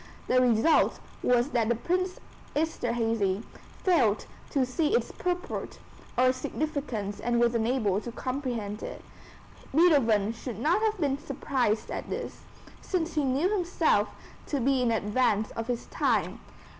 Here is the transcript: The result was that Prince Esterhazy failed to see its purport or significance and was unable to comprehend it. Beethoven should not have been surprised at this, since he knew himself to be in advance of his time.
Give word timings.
The 0.27 0.41
result 0.41 0.99
was 1.21 1.51
that 1.51 1.83
Prince 1.83 2.19
Esterhazy 2.55 3.43
failed 3.83 4.25
to 4.49 4.65
see 4.65 4.95
its 4.95 5.11
purport 5.11 5.77
or 6.17 6.33
significance 6.33 7.19
and 7.19 7.39
was 7.39 7.53
unable 7.53 8.01
to 8.01 8.11
comprehend 8.11 8.81
it. 8.81 9.05
Beethoven 9.75 10.33
should 10.33 10.57
not 10.57 10.81
have 10.81 10.97
been 10.99 11.19
surprised 11.19 11.91
at 11.91 12.09
this, 12.09 12.41
since 12.81 13.13
he 13.13 13.23
knew 13.23 13.53
himself 13.55 14.09
to 14.47 14.59
be 14.59 14.81
in 14.81 14.89
advance 14.89 15.51
of 15.51 15.67
his 15.67 15.85
time. 15.85 16.39